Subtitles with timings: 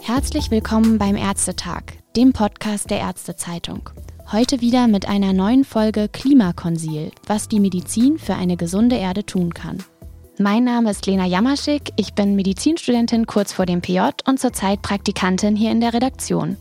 [0.00, 1.82] Herzlich willkommen beim Ärztetag,
[2.16, 3.90] dem Podcast der Ärztezeitung.
[4.32, 9.54] Heute wieder mit einer neuen Folge Klimakonsil, was die Medizin für eine gesunde Erde tun
[9.54, 9.84] kann.
[10.38, 15.54] Mein Name ist Lena Jamaschik, ich bin Medizinstudentin kurz vor dem PJ und zurzeit Praktikantin
[15.54, 16.56] hier in der Redaktion.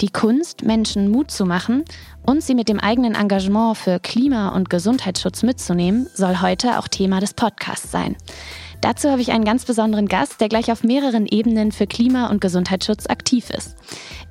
[0.00, 1.84] Die Kunst, Menschen Mut zu machen
[2.26, 7.20] und sie mit dem eigenen Engagement für Klima- und Gesundheitsschutz mitzunehmen, soll heute auch Thema
[7.20, 8.16] des Podcasts sein.
[8.80, 12.40] Dazu habe ich einen ganz besonderen Gast, der gleich auf mehreren Ebenen für Klima- und
[12.40, 13.76] Gesundheitsschutz aktiv ist.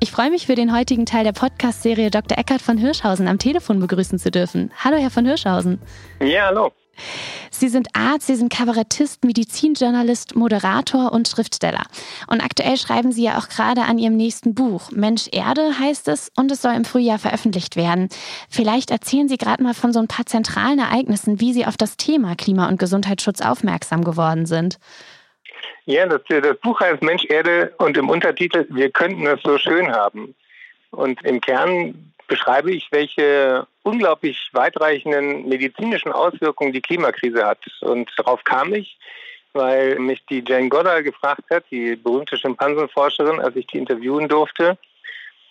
[0.01, 2.37] Ich freue mich für den heutigen Teil der Podcast-Serie Dr.
[2.37, 4.71] Eckhard von Hirschhausen am Telefon begrüßen zu dürfen.
[4.83, 5.79] Hallo, Herr von Hirschhausen.
[6.19, 6.73] Ja, hallo.
[7.49, 11.83] Sie sind Arzt, Sie sind Kabarettist, Medizinjournalist, Moderator und Schriftsteller.
[12.27, 14.91] Und aktuell schreiben Sie ja auch gerade an Ihrem nächsten Buch.
[14.91, 18.09] Mensch Erde heißt es und es soll im Frühjahr veröffentlicht werden.
[18.49, 21.97] Vielleicht erzählen Sie gerade mal von so ein paar zentralen Ereignissen, wie Sie auf das
[21.97, 24.79] Thema Klima- und Gesundheitsschutz aufmerksam geworden sind.
[25.85, 29.91] Ja, das, das Buch heißt Mensch Erde und im Untertitel Wir könnten es so schön
[29.91, 30.35] haben.
[30.91, 37.59] Und im Kern beschreibe ich, welche unglaublich weitreichenden medizinischen Auswirkungen die Klimakrise hat.
[37.81, 38.97] Und darauf kam ich,
[39.53, 44.77] weil mich die Jane Goddard gefragt hat, die berühmte Schimpansenforscherin, als ich die interviewen durfte,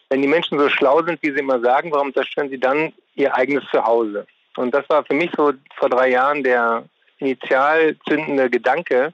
[0.08, 3.34] wenn die Menschen so schlau sind, wie sie immer sagen, warum zerstören sie dann ihr
[3.34, 4.26] eigenes Zuhause?
[4.56, 6.84] Und das war für mich so vor drei Jahren der
[7.18, 9.12] initial zündende Gedanke,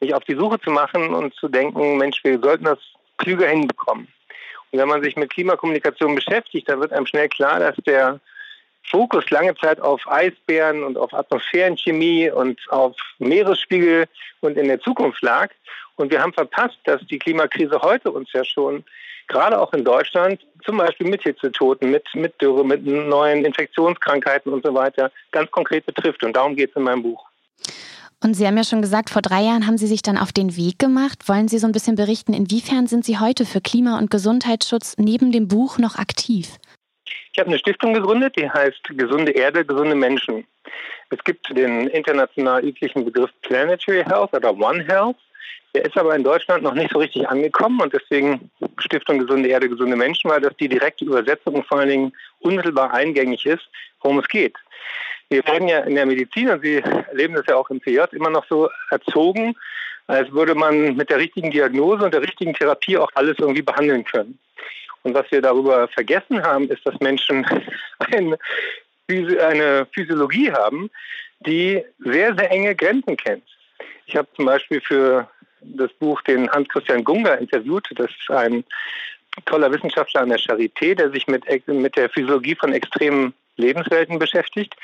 [0.00, 2.78] mich auf die Suche zu machen und zu denken, Mensch, wir sollten das
[3.18, 4.08] klüger hinbekommen.
[4.72, 8.18] Und wenn man sich mit Klimakommunikation beschäftigt, dann wird einem schnell klar, dass der
[8.84, 14.06] Fokus lange Zeit auf Eisbären und auf Atmosphärenchemie und auf Meeresspiegel
[14.40, 15.50] und in der Zukunft lag.
[15.96, 18.84] Und wir haben verpasst, dass die Klimakrise heute uns ja schon
[19.28, 24.64] gerade auch in Deutschland, zum Beispiel mit Hitzetoten, mit, mit Dürre, mit neuen Infektionskrankheiten und
[24.64, 26.22] so weiter, ganz konkret betrifft.
[26.24, 27.24] Und darum geht es in meinem Buch.
[28.22, 30.56] Und Sie haben ja schon gesagt, vor drei Jahren haben Sie sich dann auf den
[30.56, 31.28] Weg gemacht.
[31.28, 35.32] Wollen Sie so ein bisschen berichten, inwiefern sind Sie heute für Klima- und Gesundheitsschutz neben
[35.32, 36.58] dem Buch noch aktiv?
[37.32, 40.46] Ich habe eine Stiftung gegründet, die heißt Gesunde Erde, gesunde Menschen.
[41.08, 45.16] Es gibt den international üblichen Begriff Planetary Health oder One Health.
[45.74, 49.70] Der ist aber in Deutschland noch nicht so richtig angekommen und deswegen Stiftung Gesunde Erde,
[49.70, 53.66] gesunde Menschen, weil das die direkte Übersetzung vor allen Dingen unmittelbar eingängig ist,
[54.02, 54.56] worum es geht.
[55.30, 58.28] Wir werden ja in der Medizin, und Sie erleben das ja auch im PJ, immer
[58.28, 59.56] noch so erzogen,
[60.06, 64.04] als würde man mit der richtigen Diagnose und der richtigen Therapie auch alles irgendwie behandeln
[64.04, 64.38] können.
[65.02, 67.46] Und was wir darüber vergessen haben, ist, dass Menschen
[67.98, 70.90] eine, Physiologie haben,
[71.40, 73.44] die sehr, sehr enge Grenzen kennt.
[74.06, 75.28] Ich habe zum Beispiel für
[75.60, 77.88] das Buch den Hans-Christian Gunga interviewt.
[77.96, 78.64] Das ist ein
[79.46, 84.74] toller Wissenschaftler an der Charité, der sich mit, mit der Physiologie von extremen Lebenswelten beschäftigt.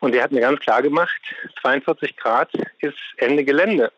[0.00, 1.20] Und er hat mir ganz klar gemacht,
[1.60, 2.50] 42 Grad
[2.80, 3.92] ist Ende Gelände.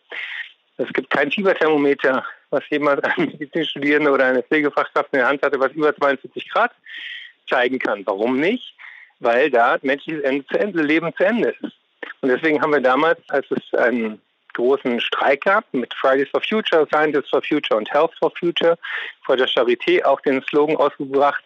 [0.76, 5.60] Es gibt kein Fieberthermometer, was jemand, ein Medizinstudierender oder eine Pflegefachkraft in der Hand hatte,
[5.60, 6.72] was über 42 Grad
[7.48, 8.06] zeigen kann.
[8.06, 8.74] Warum nicht?
[9.20, 11.72] Weil da menschliches Ende zu Ende, Leben zu Ende ist.
[12.20, 14.20] Und deswegen haben wir damals, als es einen
[14.54, 18.78] großen Streik gab mit Fridays for Future, Scientists for Future und Health for Future
[19.24, 21.42] vor der Charité auch den Slogan ausgebracht,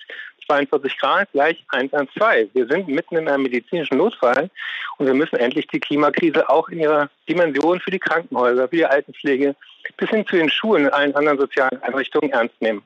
[0.48, 2.50] 42 Grad gleich 112.
[2.54, 4.50] Wir sind mitten in einem medizinischen Notfall
[4.96, 8.86] und wir müssen endlich die Klimakrise auch in ihrer Dimension für die Krankenhäuser, für die
[8.86, 9.54] Altenpflege
[9.96, 12.82] bis hin zu den Schulen und allen anderen sozialen Einrichtungen ernst nehmen.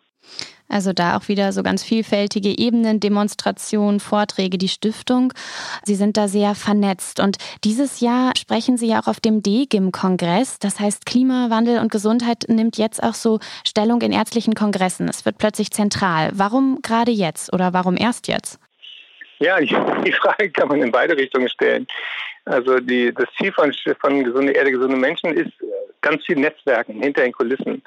[0.72, 5.33] Also da auch wieder so ganz vielfältige Ebenen, Demonstrationen, Vorträge, die Stiftung.
[5.84, 7.21] Sie sind da sehr vernetzt.
[7.21, 10.59] Und dieses Jahr sprechen Sie ja auch auf dem DGIM-Kongress.
[10.59, 15.09] Das heißt, Klimawandel und Gesundheit nimmt jetzt auch so Stellung in ärztlichen Kongressen.
[15.09, 16.31] Es wird plötzlich zentral.
[16.32, 18.59] Warum gerade jetzt oder warum erst jetzt?
[19.41, 21.87] Ja, die Frage kann man in beide Richtungen stellen.
[22.44, 25.53] Also die, das Ziel von, von Gesunde Erde, gesunde Menschen ist
[26.00, 27.82] ganz viel Netzwerken hinter den Kulissen.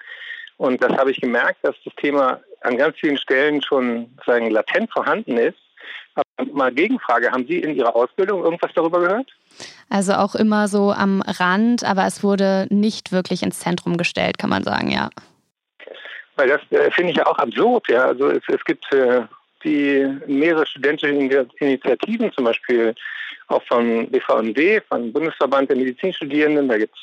[0.57, 4.91] Und das habe ich gemerkt, dass das Thema an ganz vielen Stellen schon sagen, latent
[4.91, 5.57] vorhanden ist.
[6.15, 9.29] Aber mal Gegenfrage, haben Sie in Ihrer Ausbildung irgendwas darüber gehört?
[9.89, 14.50] Also auch immer so am Rand, aber es wurde nicht wirklich ins Zentrum gestellt, kann
[14.50, 15.09] man sagen, ja.
[16.38, 18.06] Weil das äh, finde ich ja auch absurd, ja.
[18.06, 19.23] Also es, es gibt äh,
[19.63, 21.11] die mehrere studentische
[21.59, 22.95] Initiativen, zum Beispiel
[23.47, 27.01] auch von BVMD, vom Bundesverband der Medizinstudierenden, da gibt es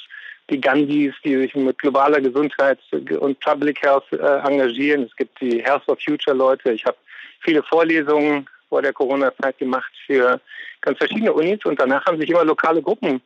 [0.52, 5.04] die Gandhis, die sich mit globaler Gesundheit und Public Health äh, engagieren.
[5.04, 6.72] Es gibt die Health for Future Leute.
[6.72, 6.96] Ich habe
[7.40, 10.40] viele Vorlesungen vor der Corona-Zeit gemacht für
[10.80, 13.20] ganz verschiedene Unis und danach haben sich immer lokale Gruppen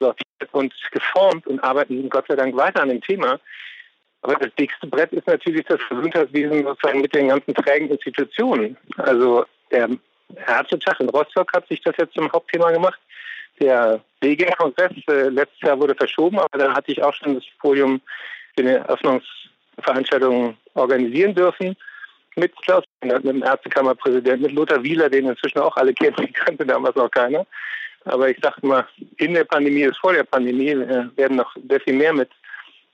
[0.00, 3.38] sortiert und geformt und arbeiten Gott sei Dank weiter an dem Thema.
[4.22, 8.76] Aber das dickste Brett ist natürlich das Gesundheitswesen sozusagen mit den ganzen trägen Institutionen.
[8.96, 9.90] Also der
[10.46, 13.00] Ärztetag in Rostock hat sich das jetzt zum Hauptthema gemacht.
[13.60, 18.00] Der BG-Kongress äh, letztes Jahr wurde verschoben, aber da hatte ich auch schon das Podium
[18.54, 21.76] für eine Eröffnungsveranstaltung organisieren dürfen.
[22.34, 26.64] Mit Klaus, mit dem Ärztekammerpräsidenten, mit Lothar Wieler, den inzwischen auch alle kennen, die kannte
[26.64, 27.46] damals noch keiner.
[28.04, 28.86] Aber ich sage mal,
[29.18, 32.30] in der Pandemie ist vor der Pandemie, äh, werden noch sehr viel mehr mit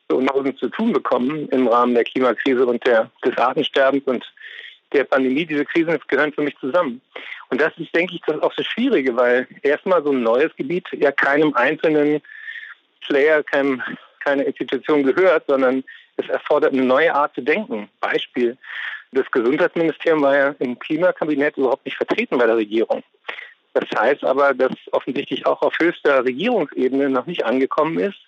[0.08, 4.24] Prognosen zu tun bekommen im Rahmen der Klimakrise und der, des Artensterbens und
[4.92, 5.46] der Pandemie.
[5.46, 7.00] Diese Krisen gehören für mich zusammen.
[7.50, 10.86] Und das ist, denke ich, das auch so Schwierige, weil erstmal so ein neues Gebiet
[10.92, 12.20] ja keinem einzelnen
[13.06, 13.82] Player, keinem,
[14.20, 15.82] keiner Institution gehört, sondern
[16.16, 17.88] es erfordert eine neue Art zu denken.
[18.00, 18.56] Beispiel.
[19.12, 23.02] Das Gesundheitsministerium war ja im Klimakabinett überhaupt nicht vertreten bei der Regierung.
[23.72, 28.18] Das heißt aber, dass offensichtlich auch auf höchster Regierungsebene noch nicht angekommen ist,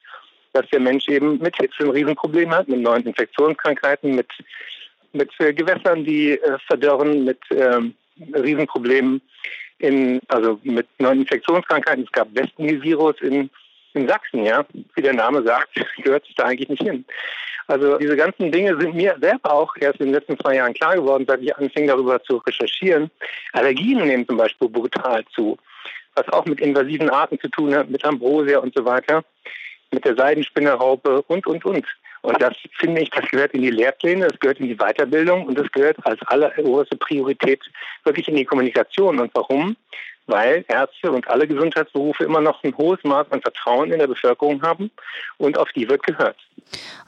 [0.53, 4.29] dass der Mensch eben mit Hitze ein Riesenproblem hat, mit neuen Infektionskrankheiten, mit,
[5.13, 7.95] mit Gewässern, die äh, verdörren, mit ähm,
[8.35, 9.21] Riesenproblemen,
[9.79, 12.05] in, also mit neuen Infektionskrankheiten.
[12.05, 13.51] Es gab Wespenvirus in,
[13.95, 14.65] in Sachsen, ja.
[14.95, 15.71] Wie der Name sagt,
[16.03, 17.05] gehört es da eigentlich nicht hin.
[17.67, 20.97] Also diese ganzen Dinge sind mir selber auch erst in den letzten zwei Jahren klar
[20.97, 23.11] geworden, seit ich anfing darüber zu recherchieren.
[23.53, 25.57] Allergien nehmen zum Beispiel brutal zu,
[26.17, 29.25] was auch mit invasiven Arten zu tun hat, mit Ambrosia und so weiter
[29.93, 31.87] mit der Seidenspinnerraupe und, und, und.
[32.23, 35.59] Und das finde ich, das gehört in die Lehrpläne, das gehört in die Weiterbildung und
[35.59, 37.61] das gehört als alleroberste Priorität
[38.05, 39.19] wirklich in die Kommunikation.
[39.21, 39.77] Und warum?
[40.27, 44.63] Weil Ärzte und alle Gesundheitsberufe immer noch ein hohes Maß an Vertrauen in der Bevölkerung
[44.63, 44.91] haben
[45.39, 46.37] und auf die wird gehört.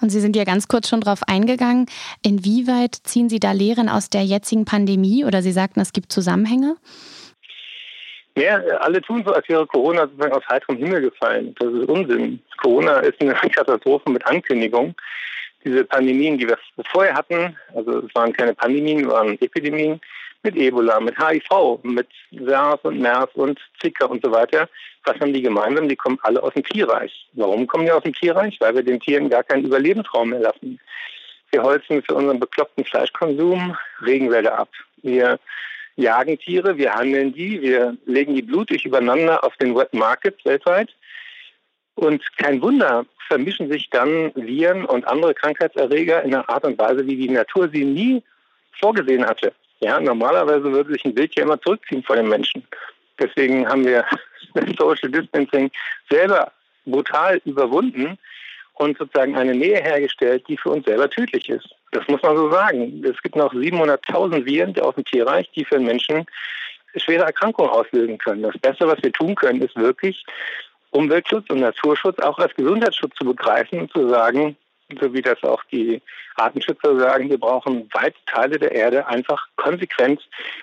[0.01, 1.87] Und Sie sind ja ganz kurz schon darauf eingegangen.
[2.23, 6.77] Inwieweit ziehen Sie da Lehren aus der jetzigen Pandemie oder Sie sagten, es gibt Zusammenhänge?
[8.37, 11.55] Ja, alle tun so, als wäre Corona sozusagen aus heiterem Himmel gefallen.
[11.59, 12.41] Das ist Unsinn.
[12.63, 14.95] Corona ist eine Katastrophe mit Ankündigung.
[15.65, 16.59] Diese Pandemien, die wir
[16.91, 20.01] vorher hatten, also es waren keine Pandemien, es waren Epidemien,
[20.43, 24.69] mit Ebola, mit HIV, mit SARS und MERS und Zika und so weiter.
[25.05, 25.89] Was haben die gemeinsam?
[25.89, 27.29] Die kommen alle aus dem Tierreich.
[27.35, 28.57] Warum kommen die aus dem Tierreich?
[28.61, 30.81] Weil wir den Tieren gar keinen Überlebensraum mehr lassen.
[31.51, 34.69] Wir holzen für unseren bekloppten Fleischkonsum Regenwälder ab.
[35.03, 35.39] Wir
[35.97, 40.91] jagen Tiere, wir handeln die, wir legen die blutig übereinander auf den Wet Markets weltweit.
[41.95, 47.07] Und kein Wunder, vermischen sich dann Viren und andere Krankheitserreger in einer Art und Weise,
[47.07, 48.23] wie die Natur sie nie
[48.81, 49.53] vorgesehen hatte.
[49.81, 52.67] Ja, normalerweise würde sich ein Bild ja immer zurückziehen vor den Menschen.
[53.19, 54.05] Deswegen haben wir
[54.79, 55.71] Social Distancing
[56.11, 56.53] selber
[56.87, 58.19] brutal überwunden
[58.75, 61.75] und sozusagen eine Nähe hergestellt, die für uns selber tödlich ist.
[61.93, 63.05] Das muss man so sagen.
[63.05, 66.27] Es gibt noch 700.000 Viren aus dem Tierreich, die für den Menschen
[66.97, 68.43] schwere Erkrankungen auslösen können.
[68.43, 70.25] Das Beste, was wir tun können, ist wirklich
[70.91, 74.57] Umweltschutz und Naturschutz auch als Gesundheitsschutz zu begreifen und zu sagen,
[75.01, 76.03] so wie das auch die
[76.37, 80.21] Artenschützer sagen, wir brauchen weite Teile der Erde einfach konsequent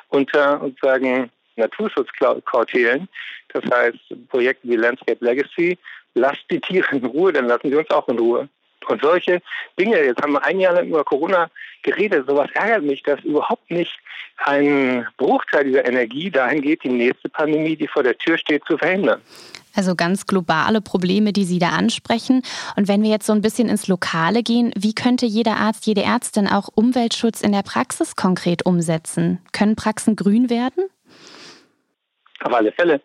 [0.09, 3.07] unter sozusagen Naturschutzkautelen.
[3.53, 3.97] Das heißt,
[4.29, 5.77] Projekte wie Landscape Legacy,
[6.13, 8.49] lasst die Tiere in Ruhe, dann lassen sie uns auch in Ruhe.
[8.89, 9.41] Und solche
[9.79, 11.49] Dinge, jetzt haben wir ein Jahr lang über Corona
[11.83, 13.97] geredet, sowas ärgert mich, dass überhaupt nicht
[14.37, 18.77] ein Bruchteil dieser Energie dahin geht, die nächste Pandemie, die vor der Tür steht, zu
[18.77, 19.21] verhindern.
[19.75, 22.41] Also ganz globale Probleme, die Sie da ansprechen.
[22.75, 26.03] Und wenn wir jetzt so ein bisschen ins Lokale gehen, wie könnte jeder Arzt, jede
[26.03, 29.39] Ärztin auch Umweltschutz in der Praxis konkret umsetzen?
[29.53, 30.85] Können Praxen grün werden?
[32.41, 33.01] Auf alle Fälle.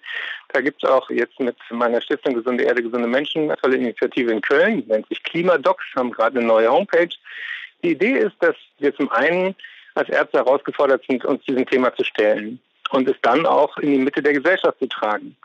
[0.53, 4.31] Da gibt es auch jetzt mit meiner Stiftung Gesunde Erde, gesunde Menschen eine tolle Initiative
[4.31, 7.09] in Köln, nennt sich Klimadocs, haben gerade eine neue Homepage.
[7.83, 9.55] Die Idee ist, dass wir zum einen
[9.95, 13.99] als Ärzte herausgefordert sind, uns diesem Thema zu stellen und es dann auch in die
[13.99, 15.37] Mitte der Gesellschaft zu tragen.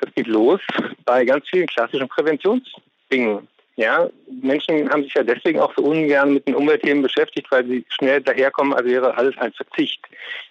[0.00, 0.60] Das geht los
[1.04, 3.48] bei ganz vielen klassischen Präventionsdingen.
[3.78, 4.10] Ja,
[4.42, 8.20] Menschen haben sich ja deswegen auch so ungern mit den Umweltthemen beschäftigt, weil sie schnell
[8.20, 10.04] daherkommen, als wäre alles ein Verzicht.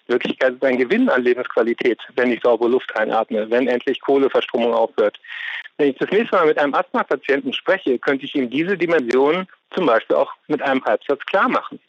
[0.08, 5.20] Wirklichkeit ist ein Gewinn an Lebensqualität, wenn ich saubere Luft einatme, wenn endlich Kohleverstromung aufhört.
[5.78, 9.88] Wenn ich das nächste Mal mit einem Asthma-Patienten spreche, könnte ich ihm diese Dimension zum
[9.88, 11.82] Beispiel auch mit einem Halbsatz klar machen.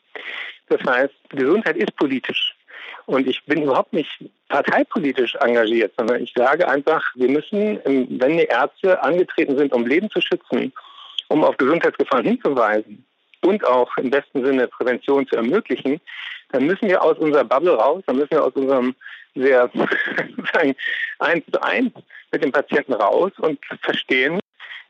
[0.70, 2.56] Das heißt, Gesundheit ist politisch.
[3.06, 4.10] Und ich bin überhaupt nicht
[4.48, 10.10] parteipolitisch engagiert, sondern ich sage einfach, wir müssen, wenn die Ärzte angetreten sind, um Leben
[10.10, 10.72] zu schützen,
[11.28, 13.04] um auf Gesundheitsgefahren hinzuweisen
[13.42, 16.00] und auch im besten Sinne Prävention zu ermöglichen,
[16.50, 18.94] dann müssen wir aus unserer Bubble raus, dann müssen wir aus unserem
[19.34, 19.70] sehr
[21.18, 21.92] eins zu eins
[22.32, 24.40] mit dem Patienten raus und verstehen,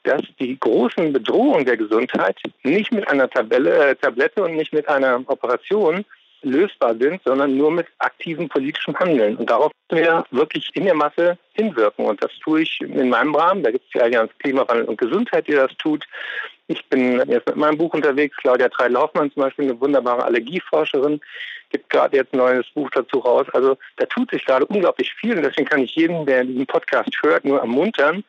[0.05, 4.89] dass die großen Bedrohungen der Gesundheit nicht mit einer Tabelle, äh, Tablette und nicht mit
[4.89, 6.05] einer Operation
[6.43, 9.37] lösbar sind, sondern nur mit aktivem politischem Handeln.
[9.37, 12.05] Und darauf müssen wir wirklich in der Masse hinwirken.
[12.07, 13.63] Und das tue ich in meinem Rahmen.
[13.63, 16.05] Da gibt es die Allianz Klimawandel und Gesundheit, die das tut.
[16.69, 18.37] Ich bin jetzt mit meinem Buch unterwegs.
[18.37, 21.21] Claudia Treidel-Hoffmann zum Beispiel, eine wunderbare Allergieforscherin,
[21.71, 23.47] gibt gerade jetzt ein neues Buch dazu raus.
[23.53, 27.11] Also da tut sich gerade unglaublich viel und deswegen kann ich jeden, der diesen Podcast
[27.23, 28.25] hört, nur ermuntern,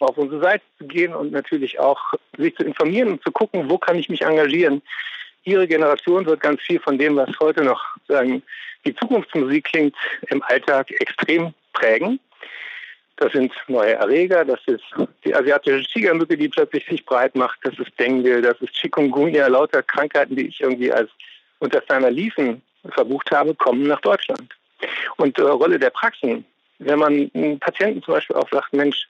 [0.00, 3.78] auf unsere Seite zu gehen und natürlich auch sich zu informieren und zu gucken, wo
[3.78, 4.82] kann ich mich engagieren.
[5.48, 8.42] Ihre Generation wird ganz viel von dem, was heute noch sagen,
[8.84, 9.96] die Zukunftsmusik klingt,
[10.28, 12.20] im Alltag extrem prägen.
[13.16, 14.84] Das sind neue Erreger, das ist
[15.24, 19.82] die asiatische Tigermücke, die plötzlich sich breit macht, das ist Dengue, das ist Chikungunya, lauter
[19.82, 21.10] Krankheiten, die ich irgendwie als
[21.58, 24.54] unter seiner Liefen verbucht habe, kommen nach Deutschland.
[25.16, 26.44] Und äh, Rolle der Praxen,
[26.78, 29.08] wenn man einen Patienten zum Beispiel auch sagt, Mensch,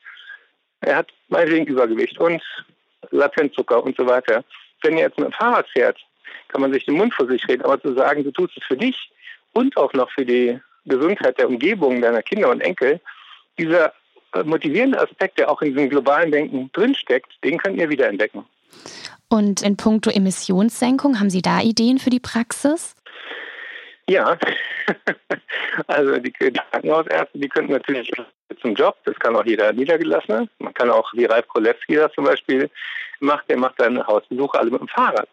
[0.81, 2.43] er hat meinetwegen Übergewicht und
[3.11, 4.45] Latenzzucker und so weiter.
[4.83, 5.99] Wenn er jetzt mit dem Fahrrad fährt,
[6.49, 8.77] kann man sich den Mund vor sich reden, aber zu sagen, du tust es für
[8.77, 9.11] dich
[9.53, 13.01] und auch noch für die Gesundheit der Umgebung deiner Kinder und Enkel,
[13.59, 13.93] dieser
[14.35, 18.45] äh, motivierende Aspekt, der auch in diesem globalen Denken drinsteckt, den könnt ihr wiederentdecken.
[19.29, 22.97] Und in puncto Emissionssenkung, haben Sie da Ideen für die Praxis?
[24.09, 24.39] Ja,
[25.87, 28.11] also die Krankenhausärzte, die könnten natürlich
[28.63, 30.49] zum Job, das kann auch jeder Niedergelassene.
[30.59, 32.71] Man kann auch, wie Ralf Krolewski das zum Beispiel
[33.21, 35.29] macht, der macht seine Hausbesuche alle mit dem Fahrrad.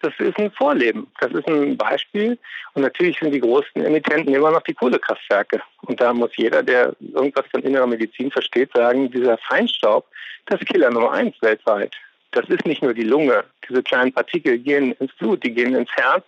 [0.00, 1.06] Das ist ein Vorleben.
[1.20, 2.38] Das ist ein Beispiel.
[2.74, 5.62] Und natürlich sind die großen Emittenten immer noch die Kohlekraftwerke.
[5.82, 10.06] Und da muss jeder, der irgendwas von innerer Medizin versteht, sagen, dieser Feinstaub,
[10.46, 11.94] das ist Killer Nummer eins weltweit.
[12.32, 13.44] Das ist nicht nur die Lunge.
[13.68, 16.24] Diese kleinen Partikel gehen ins Blut, die gehen ins Herz,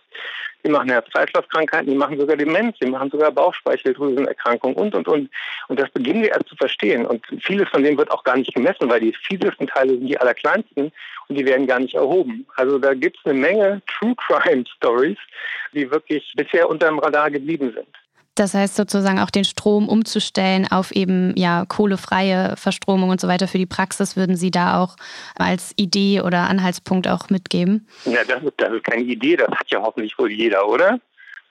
[0.63, 5.29] die machen Herz-Kreislauf-Krankheiten, die machen sogar Demenz, die machen sogar Bauchspeicheldrüsenerkrankungen und, und, und.
[5.67, 7.05] Und das beginnen wir erst zu verstehen.
[7.05, 10.17] Und vieles von dem wird auch gar nicht gemessen, weil die fiesesten Teile sind die
[10.17, 10.91] allerkleinsten
[11.27, 12.45] und die werden gar nicht erhoben.
[12.55, 15.17] Also da gibt es eine Menge True Crime Stories,
[15.73, 18.04] die wirklich bisher unter dem Radar geblieben sind.
[18.35, 23.47] Das heißt sozusagen auch den Strom umzustellen auf eben ja kohlefreie Verstromung und so weiter
[23.47, 24.97] für die Praxis, würden Sie da auch
[25.37, 27.87] als Idee oder Anhaltspunkt auch mitgeben?
[28.03, 30.99] Ja, das ist, das ist keine Idee, das hat ja hoffentlich wohl jeder, oder?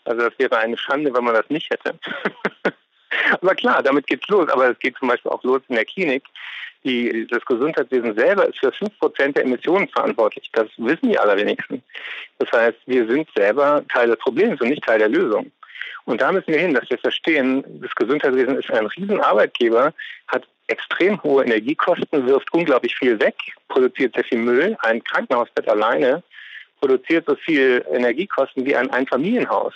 [0.05, 1.99] Also das wäre eine Schande, wenn man das nicht hätte.
[3.41, 4.49] aber klar, damit geht's los.
[4.51, 6.25] Aber es geht zum Beispiel auch los in der Klinik.
[6.85, 10.51] Die, das Gesundheitswesen selber ist für 5% der Emissionen verantwortlich.
[10.53, 11.83] Das wissen die allerwenigsten.
[12.39, 15.51] Das heißt, wir sind selber Teil des Problems und nicht Teil der Lösung.
[16.05, 19.95] Und da müssen wir hin, dass wir verstehen, das Gesundheitswesen ist ein Riesenarbeitgeber,
[20.29, 23.37] hat extrem hohe Energiekosten, wirft unglaublich viel weg,
[23.69, 24.77] produziert sehr viel Müll.
[24.81, 26.23] Ein Krankenhausbett alleine
[26.81, 29.75] produziert so viel Energiekosten wie ein Einfamilienhaus.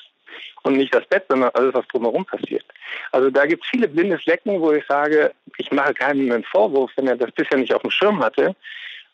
[0.63, 2.65] Und nicht das Bett, sondern alles, was drumherum passiert.
[3.13, 6.91] Also da gibt es viele blinde Flecken, wo ich sage, ich mache keinen einen Vorwurf,
[6.97, 8.55] wenn er das bisher nicht auf dem Schirm hatte.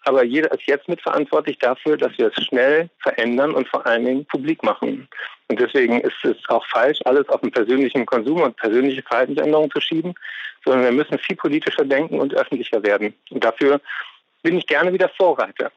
[0.05, 4.27] Aber jeder ist jetzt mitverantwortlich dafür, dass wir es schnell verändern und vor allen Dingen
[4.27, 5.09] publik machen.
[5.49, 9.81] Und deswegen ist es auch falsch, alles auf den persönlichen Konsum und persönliche Verhaltensänderungen zu
[9.81, 10.15] schieben,
[10.65, 13.15] sondern wir müssen viel politischer denken und öffentlicher werden.
[13.31, 13.81] Und dafür
[14.43, 15.71] bin ich gerne wieder Vorreiter.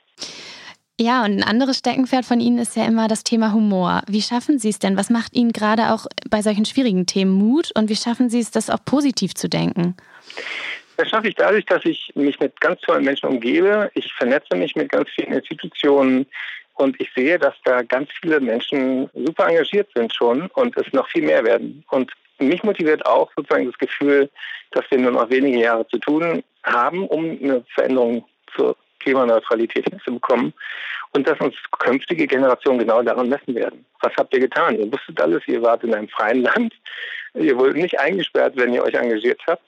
[1.00, 4.02] Ja, und ein anderes Steckenpferd von Ihnen ist ja immer das Thema Humor.
[4.08, 4.98] Wie schaffen Sie es denn?
[4.98, 8.50] Was macht Ihnen gerade auch bei solchen schwierigen Themen Mut und wie schaffen Sie es,
[8.50, 9.96] das auch positiv zu denken?
[10.98, 13.92] Das schaffe ich dadurch, dass ich mich mit ganz tollen Menschen umgebe.
[13.94, 16.26] Ich vernetze mich mit ganz vielen Institutionen
[16.78, 21.08] und ich sehe, dass da ganz viele Menschen super engagiert sind schon und es noch
[21.10, 21.84] viel mehr werden.
[21.90, 24.30] Und mich motiviert auch sozusagen das Gefühl,
[24.72, 30.54] dass wir nur noch wenige Jahre zu tun haben, um eine Veränderung zur Klimaneutralität hinzubekommen
[31.14, 33.86] und dass uns künftige Generationen genau daran messen werden.
[34.02, 34.78] Was habt ihr getan?
[34.78, 36.74] Ihr wusstet alles, ihr wart in einem freien Land,
[37.34, 39.68] ihr wurdet nicht eingesperrt, wenn ihr euch engagiert habt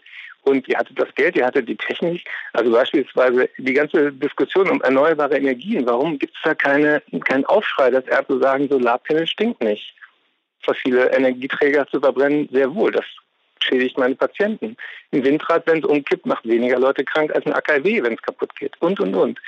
[0.49, 2.27] und ihr hattet das Geld, ihr hattet die Technik.
[2.53, 5.85] Also beispielsweise die ganze Diskussion um erneuerbare Energien.
[5.85, 9.93] Warum gibt es da keine, keinen Aufschrei, dass Ärzte sagen, Solarpanel stinkt nicht?
[10.61, 12.91] Fossile Energieträger zu verbrennen, sehr wohl.
[12.91, 13.05] Das
[13.63, 14.75] schädigt meine Patienten.
[15.11, 18.55] Ein Windrad, wenn es umkippt, macht weniger Leute krank als ein AKW, wenn es kaputt
[18.55, 18.73] geht.
[18.81, 19.39] Und, und, und.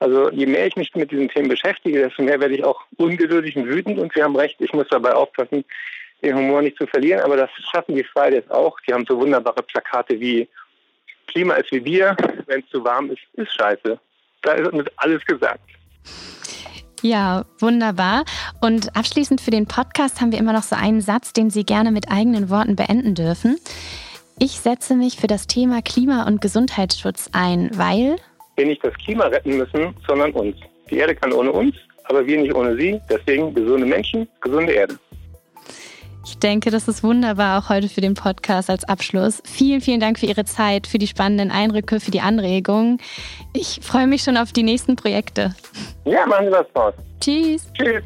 [0.00, 3.56] Also je mehr ich mich mit diesen Themen beschäftige, desto mehr werde ich auch ungeduldig
[3.56, 3.98] und wütend.
[3.98, 5.64] Und Sie haben recht, ich muss dabei aufpassen,
[6.22, 8.78] den Humor nicht zu verlieren, aber das schaffen die Fridays auch.
[8.86, 10.48] Die haben so wunderbare Plakate wie
[11.26, 12.16] Klima ist wie Bier,
[12.46, 13.98] wenn es zu warm ist, ist scheiße.
[14.42, 15.60] Da ist alles gesagt.
[17.02, 18.24] Ja, wunderbar.
[18.62, 21.90] Und abschließend für den Podcast haben wir immer noch so einen Satz, den Sie gerne
[21.90, 23.58] mit eigenen Worten beenden dürfen.
[24.38, 28.16] Ich setze mich für das Thema Klima- und Gesundheitsschutz ein, weil
[28.56, 30.56] wir nicht das Klima retten müssen, sondern uns.
[30.90, 33.00] Die Erde kann ohne uns, aber wir nicht ohne sie.
[33.10, 34.98] Deswegen gesunde Menschen, gesunde Erde.
[36.24, 39.42] Ich denke, das ist wunderbar auch heute für den Podcast als Abschluss.
[39.44, 42.98] Vielen, vielen Dank für Ihre Zeit, für die spannenden Eindrücke, für die Anregungen.
[43.52, 45.54] Ich freue mich schon auf die nächsten Projekte.
[46.04, 46.94] Ja, machen Sie was draus.
[47.20, 47.66] Tschüss.
[47.74, 48.04] Tschüss.